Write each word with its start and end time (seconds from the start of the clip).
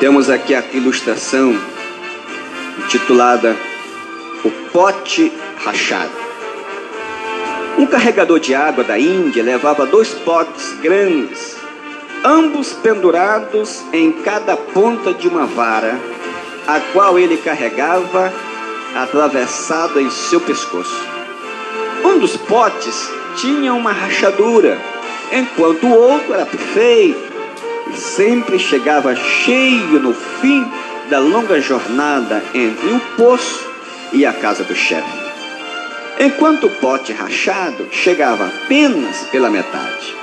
Temos 0.00 0.30
aqui 0.30 0.54
a 0.54 0.64
ilustração 0.72 1.54
intitulada 2.78 3.54
O 4.42 4.50
Pote 4.72 5.30
Rachado. 5.62 6.10
Um 7.76 7.84
carregador 7.84 8.40
de 8.40 8.54
água 8.54 8.82
da 8.82 8.98
Índia 8.98 9.42
levava 9.42 9.84
dois 9.84 10.08
potes 10.14 10.72
grandes, 10.80 11.54
ambos 12.24 12.72
pendurados 12.72 13.82
em 13.92 14.10
cada 14.10 14.56
ponta 14.56 15.12
de 15.12 15.28
uma 15.28 15.44
vara, 15.44 16.00
a 16.66 16.80
qual 16.94 17.18
ele 17.18 17.36
carregava 17.36 18.32
atravessado 18.96 20.00
em 20.00 20.08
seu 20.08 20.40
pescoço. 20.40 20.98
Um 22.02 22.18
dos 22.18 22.38
potes 22.38 23.06
tinha 23.36 23.74
uma 23.74 23.92
rachadura, 23.92 24.78
enquanto 25.30 25.86
o 25.86 25.92
outro 25.92 26.32
era 26.32 26.46
perfeito 26.46 27.29
sempre 27.94 28.58
chegava 28.58 29.14
cheio 29.14 30.00
no 30.00 30.14
fim 30.14 30.66
da 31.08 31.18
longa 31.18 31.60
jornada 31.60 32.42
entre 32.54 32.88
o 32.92 33.00
poço 33.16 33.68
e 34.12 34.24
a 34.24 34.32
casa 34.32 34.64
do 34.64 34.74
chefe. 34.74 35.18
Enquanto 36.18 36.66
o 36.66 36.70
pote 36.70 37.12
rachado 37.12 37.88
chegava 37.90 38.46
apenas 38.46 39.24
pela 39.32 39.50
metade. 39.50 40.14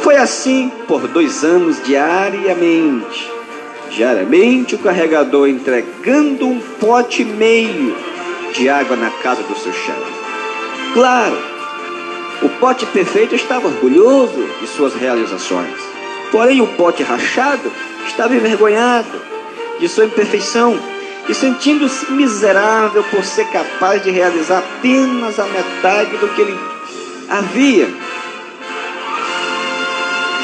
Foi 0.00 0.16
assim 0.16 0.70
por 0.88 1.06
dois 1.08 1.44
anos 1.44 1.82
diariamente. 1.84 3.30
Diariamente 3.90 4.74
o 4.74 4.78
carregador 4.78 5.48
entregando 5.48 6.46
um 6.46 6.58
pote 6.80 7.22
e 7.22 7.24
meio 7.24 7.96
de 8.52 8.68
água 8.68 8.96
na 8.96 9.10
casa 9.10 9.42
do 9.42 9.56
seu 9.56 9.72
chefe. 9.72 10.14
Claro, 10.92 11.36
o 12.42 12.48
pote 12.60 12.86
perfeito 12.86 13.34
estava 13.34 13.68
orgulhoso 13.68 14.46
de 14.60 14.66
suas 14.66 14.94
realizações. 14.94 15.74
Porém, 16.34 16.60
o 16.60 16.66
pote 16.66 17.04
rachado 17.04 17.70
estava 18.04 18.34
envergonhado 18.34 19.22
de 19.78 19.88
sua 19.88 20.06
imperfeição 20.06 20.76
e 21.28 21.32
sentindo-se 21.32 22.10
miserável 22.10 23.04
por 23.04 23.22
ser 23.22 23.46
capaz 23.50 24.02
de 24.02 24.10
realizar 24.10 24.58
apenas 24.58 25.38
a 25.38 25.44
metade 25.44 26.16
do 26.16 26.26
que 26.34 26.40
ele 26.40 26.58
havia 27.28 27.88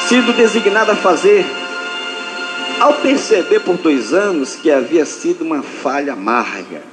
sido 0.08 0.32
designado 0.32 0.92
a 0.92 0.94
fazer. 0.94 1.44
Ao 2.78 2.94
perceber 2.94 3.58
por 3.58 3.76
dois 3.76 4.14
anos 4.14 4.54
que 4.54 4.70
havia 4.70 5.04
sido 5.04 5.42
uma 5.42 5.60
falha 5.60 6.12
amarga 6.12 6.84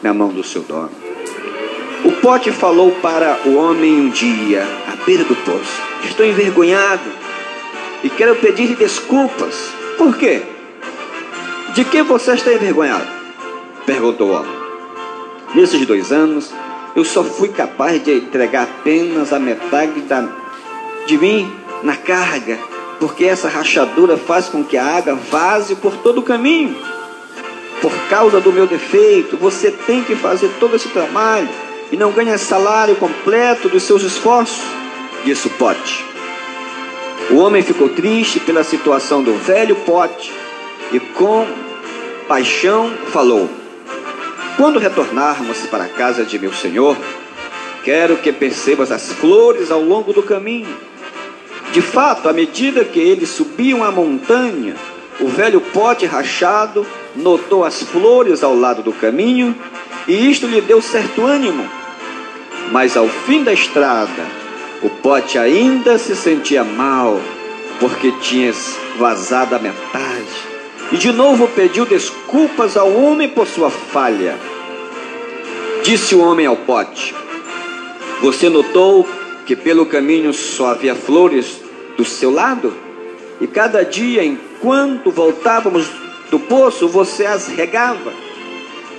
na 0.00 0.14
mão 0.14 0.28
do 0.28 0.44
seu 0.44 0.62
dono, 0.62 0.92
o 2.04 2.12
pote 2.12 2.52
falou 2.52 2.92
para 3.02 3.40
o 3.46 3.56
homem 3.56 4.00
um 4.00 4.10
dia, 4.10 4.64
à 4.86 5.04
beira 5.04 5.24
do 5.24 5.34
poço: 5.34 5.82
Estou 6.04 6.24
envergonhado 6.24 7.31
e 8.02 8.10
quero 8.10 8.36
pedir 8.36 8.76
desculpas. 8.76 9.70
Por 9.96 10.16
quê? 10.16 10.42
De 11.74 11.84
que 11.84 12.02
você 12.02 12.32
está 12.32 12.52
envergonhado? 12.52 13.06
Perguntou 13.86 14.28
o 14.28 14.32
homem. 14.32 14.62
Nesses 15.54 15.86
dois 15.86 16.12
anos, 16.12 16.52
eu 16.94 17.04
só 17.04 17.22
fui 17.22 17.48
capaz 17.48 18.02
de 18.02 18.12
entregar 18.12 18.64
apenas 18.64 19.32
a 19.32 19.38
metade 19.38 20.00
da, 20.02 20.28
de 21.06 21.16
mim 21.16 21.50
na 21.82 21.96
carga, 21.96 22.58
porque 22.98 23.24
essa 23.24 23.48
rachadura 23.48 24.16
faz 24.16 24.48
com 24.48 24.64
que 24.64 24.76
a 24.76 24.96
água 24.96 25.14
vaze 25.14 25.74
por 25.74 25.96
todo 25.96 26.18
o 26.18 26.22
caminho. 26.22 26.76
Por 27.80 27.92
causa 28.08 28.40
do 28.40 28.52
meu 28.52 28.66
defeito, 28.66 29.36
você 29.36 29.70
tem 29.70 30.04
que 30.04 30.14
fazer 30.14 30.48
todo 30.60 30.76
esse 30.76 30.88
trabalho 30.88 31.48
e 31.90 31.96
não 31.96 32.12
ganha 32.12 32.38
salário 32.38 32.94
completo 32.96 33.68
dos 33.68 33.82
seus 33.82 34.02
esforços. 34.02 34.62
Disse 35.24 35.48
o 35.48 35.50
pote. 35.50 36.11
O 37.30 37.36
homem 37.36 37.62
ficou 37.62 37.88
triste 37.88 38.40
pela 38.40 38.64
situação 38.64 39.22
do 39.22 39.34
velho 39.34 39.76
pote 39.76 40.32
e 40.92 41.00
com 41.00 41.46
paixão 42.28 42.90
falou: 43.10 43.48
Quando 44.56 44.78
retornarmos 44.78 45.66
para 45.66 45.84
a 45.84 45.88
casa 45.88 46.24
de 46.24 46.38
meu 46.38 46.52
senhor, 46.52 46.96
quero 47.84 48.16
que 48.16 48.32
percebas 48.32 48.90
as 48.92 49.12
flores 49.12 49.70
ao 49.70 49.82
longo 49.82 50.12
do 50.12 50.22
caminho. 50.22 50.76
De 51.72 51.80
fato, 51.80 52.28
à 52.28 52.32
medida 52.32 52.84
que 52.84 53.00
eles 53.00 53.30
subiam 53.30 53.82
a 53.82 53.90
montanha, 53.90 54.74
o 55.20 55.28
velho 55.28 55.60
pote 55.60 56.04
rachado 56.04 56.86
notou 57.16 57.64
as 57.64 57.82
flores 57.82 58.42
ao 58.42 58.54
lado 58.54 58.82
do 58.82 58.92
caminho 58.92 59.54
e 60.06 60.30
isto 60.30 60.46
lhe 60.46 60.60
deu 60.60 60.82
certo 60.82 61.24
ânimo. 61.24 61.66
Mas 62.70 62.96
ao 62.96 63.08
fim 63.08 63.42
da 63.42 63.52
estrada, 63.52 64.41
o 64.82 64.90
pote 64.90 65.38
ainda 65.38 65.96
se 65.96 66.16
sentia 66.16 66.64
mal, 66.64 67.20
porque 67.78 68.10
tinha 68.20 68.52
vazado 68.98 69.54
a 69.54 69.58
metade. 69.58 70.52
E 70.90 70.96
de 70.96 71.12
novo 71.12 71.46
pediu 71.48 71.86
desculpas 71.86 72.76
ao 72.76 72.92
homem 72.92 73.28
por 73.28 73.46
sua 73.46 73.70
falha. 73.70 74.36
Disse 75.84 76.14
o 76.14 76.20
homem 76.20 76.46
ao 76.46 76.56
pote: 76.56 77.14
Você 78.20 78.48
notou 78.48 79.08
que 79.46 79.54
pelo 79.54 79.86
caminho 79.86 80.32
só 80.32 80.72
havia 80.72 80.94
flores 80.94 81.60
do 81.96 82.04
seu 82.04 82.30
lado? 82.30 82.74
E 83.40 83.46
cada 83.46 83.84
dia, 83.84 84.24
enquanto 84.24 85.10
voltávamos 85.10 85.86
do 86.30 86.38
poço, 86.38 86.88
você 86.88 87.24
as 87.24 87.46
regava. 87.46 88.12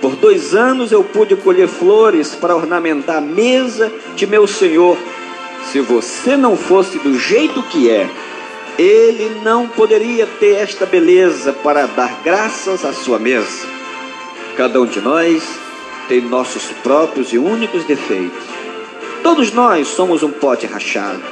Por 0.00 0.16
dois 0.16 0.54
anos 0.54 0.92
eu 0.92 1.02
pude 1.04 1.36
colher 1.36 1.68
flores 1.68 2.34
para 2.34 2.56
ornamentar 2.56 3.16
a 3.16 3.20
mesa 3.20 3.90
de 4.14 4.26
meu 4.26 4.46
senhor 4.46 4.98
se 5.70 5.80
você 5.80 6.36
não 6.36 6.56
fosse 6.56 6.98
do 6.98 7.18
jeito 7.18 7.62
que 7.64 7.90
é, 7.90 8.08
ele 8.78 9.40
não 9.42 9.68
poderia 9.68 10.26
ter 10.26 10.56
esta 10.56 10.84
beleza 10.84 11.52
para 11.52 11.86
dar 11.86 12.20
graças 12.24 12.84
à 12.84 12.92
sua 12.92 13.18
mesa. 13.18 13.66
Cada 14.56 14.80
um 14.80 14.86
de 14.86 15.00
nós 15.00 15.42
tem 16.08 16.20
nossos 16.20 16.64
próprios 16.82 17.32
e 17.32 17.38
únicos 17.38 17.84
defeitos. 17.84 18.44
Todos 19.22 19.52
nós 19.52 19.88
somos 19.88 20.22
um 20.22 20.30
pote 20.30 20.66
rachado. 20.66 21.22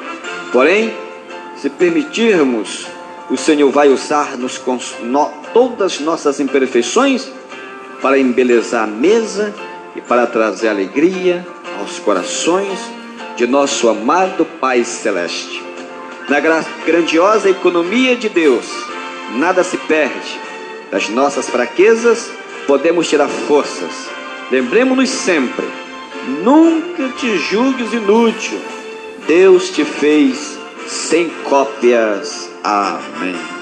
Porém, 0.53 0.93
se 1.56 1.69
permitirmos, 1.69 2.87
o 3.31 3.37
Senhor 3.37 3.70
vai 3.70 3.88
usar-nos 3.88 4.59
com 4.59 4.78
no, 5.03 5.31
todas 5.53 6.00
nossas 6.00 6.41
imperfeições 6.41 7.31
para 8.00 8.19
embelezar 8.19 8.84
a 8.84 8.87
mesa 8.87 9.54
e 9.94 10.00
para 10.00 10.26
trazer 10.26 10.69
alegria 10.69 11.47
aos 11.78 11.99
corações 11.99 12.78
de 13.37 13.47
nosso 13.47 13.88
amado 13.88 14.44
Pai 14.44 14.84
Celeste. 14.84 15.62
Na 16.28 16.41
grandiosa 16.87 17.50
economia 17.50 18.16
de 18.16 18.28
Deus, 18.28 18.66
nada 19.34 19.65
se 19.65 19.76
perde. 19.76 20.41
Das 20.91 21.09
nossas 21.09 21.48
fraquezas, 21.48 22.31
podemos 22.66 23.09
tirar 23.09 23.28
forças. 23.28 24.09
Lembremos-nos 24.50 25.09
sempre: 25.09 25.66
nunca 26.43 27.09
te 27.19 27.38
julgues 27.38 27.93
inútil. 27.93 28.60
Deus 29.26 29.70
te 29.70 29.84
fez 29.84 30.59
sem 30.87 31.28
cópias. 31.44 32.50
Amém. 32.62 33.62